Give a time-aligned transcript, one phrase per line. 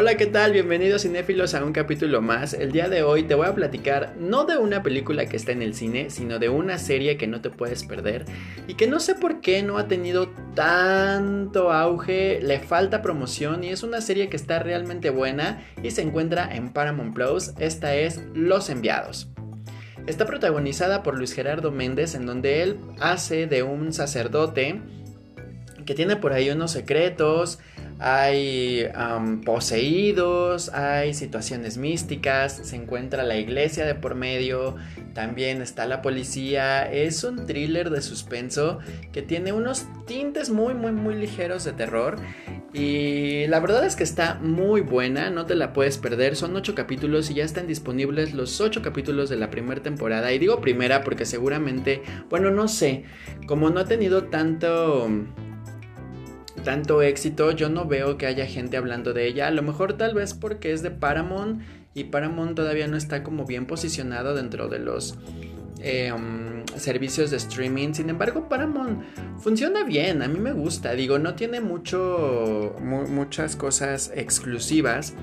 [0.00, 0.52] Hola, ¿qué tal?
[0.52, 2.54] Bienvenidos cinéfilos a un capítulo más.
[2.54, 5.60] El día de hoy te voy a platicar no de una película que está en
[5.60, 8.24] el cine, sino de una serie que no te puedes perder
[8.68, 13.70] y que no sé por qué no ha tenido tanto auge, le falta promoción y
[13.70, 17.50] es una serie que está realmente buena y se encuentra en Paramount Plus.
[17.58, 19.26] Esta es Los Enviados.
[20.06, 24.80] Está protagonizada por Luis Gerardo Méndez en donde él hace de un sacerdote
[25.84, 27.58] que tiene por ahí unos secretos,
[27.98, 28.86] hay
[29.44, 34.76] poseídos, hay situaciones místicas, se encuentra la iglesia de por medio,
[35.14, 38.78] también está la policía, es un thriller de suspenso
[39.12, 42.16] que tiene unos tintes muy muy muy ligeros de terror
[42.72, 46.74] y la verdad es que está muy buena, no te la puedes perder, son ocho
[46.74, 50.32] capítulos y ya están disponibles los ocho capítulos de la primera temporada.
[50.32, 53.04] Y digo primera porque seguramente, bueno no sé,
[53.46, 55.08] como no ha tenido tanto
[56.68, 59.46] tanto éxito, yo no veo que haya gente hablando de ella.
[59.46, 61.62] A lo mejor tal vez porque es de Paramount
[61.94, 65.14] y Paramount todavía no está como bien posicionado dentro de los
[65.80, 67.94] eh, um, servicios de streaming.
[67.94, 69.02] Sin embargo, Paramount
[69.38, 70.92] funciona bien, a mí me gusta.
[70.92, 75.14] Digo, no tiene mucho, muchas cosas exclusivas.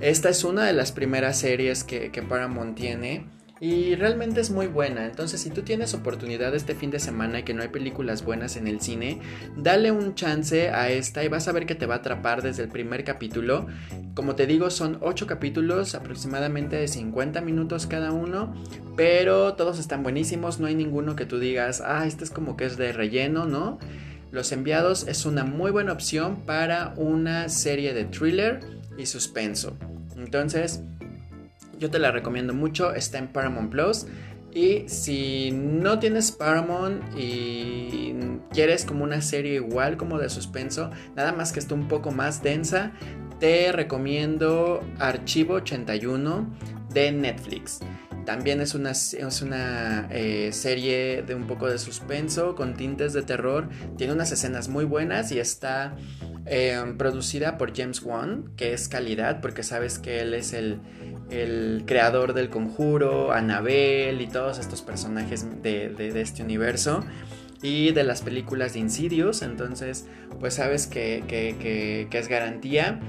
[0.00, 3.26] Esta es una de las primeras series que, que Paramount tiene.
[3.62, 5.06] Y realmente es muy buena.
[5.06, 8.56] Entonces, si tú tienes oportunidad este fin de semana y que no hay películas buenas
[8.56, 9.20] en el cine,
[9.56, 12.64] dale un chance a esta y vas a ver que te va a atrapar desde
[12.64, 13.68] el primer capítulo.
[14.16, 18.52] Como te digo, son 8 capítulos, aproximadamente de 50 minutos cada uno.
[18.96, 20.58] Pero todos están buenísimos.
[20.58, 23.78] No hay ninguno que tú digas, ah, este es como que es de relleno, ¿no?
[24.32, 28.58] Los enviados es una muy buena opción para una serie de thriller
[28.98, 29.76] y suspenso.
[30.16, 30.82] Entonces,
[31.82, 34.06] yo te la recomiendo mucho, está en Paramount Plus.
[34.54, 38.14] Y si no tienes Paramount y
[38.52, 42.40] quieres como una serie igual como de suspenso, nada más que esté un poco más
[42.42, 42.92] densa,
[43.40, 46.46] te recomiendo Archivo 81
[46.94, 47.80] de Netflix.
[48.24, 53.22] También es una, es una eh, serie de un poco de suspenso con tintes de
[53.22, 53.68] terror.
[53.96, 55.96] Tiene unas escenas muy buenas y está
[56.46, 60.80] eh, producida por James Wan, que es calidad porque sabes que él es el,
[61.30, 67.04] el creador del conjuro, Annabelle y todos estos personajes de, este universo.
[67.64, 70.06] Y de las películas de Insidious, entonces
[70.40, 73.00] pues sabes que, que es garantía.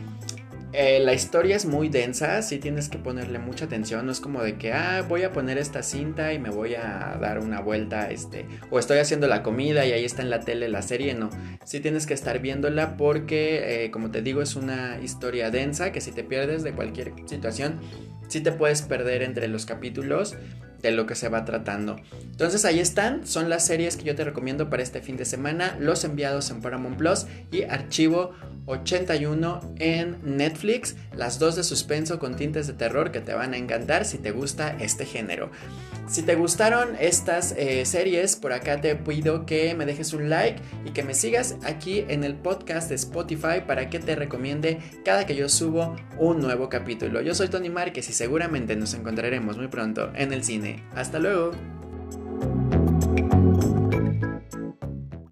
[0.75, 4.41] Eh, la historia es muy densa, sí tienes que ponerle mucha atención, no es como
[4.41, 8.09] de que, ah, voy a poner esta cinta y me voy a dar una vuelta,
[8.09, 11.29] este, o estoy haciendo la comida y ahí está en la tele la serie, no,
[11.63, 16.01] sí tienes que estar viéndola porque, eh, como te digo, es una historia densa que
[16.01, 17.79] si te pierdes de cualquier situación,
[18.27, 20.35] sí te puedes perder entre los capítulos
[20.83, 21.95] de lo que se va tratando.
[22.21, 25.75] Entonces ahí están, son las series que yo te recomiendo para este fin de semana,
[25.79, 28.33] Los enviados en Paramount Plus y Archivo
[28.65, 33.57] 81 en Netflix, las dos de suspenso con tintes de terror que te van a
[33.57, 35.51] encantar si te gusta este género.
[36.07, 40.61] Si te gustaron estas eh, series, por acá te pido que me dejes un like
[40.85, 45.25] y que me sigas aquí en el podcast de Spotify para que te recomiende cada
[45.25, 47.21] que yo subo un nuevo capítulo.
[47.21, 50.72] Yo soy Tony Márquez y seguramente nos encontraremos muy pronto en el cine.
[50.95, 51.51] Hasta luego.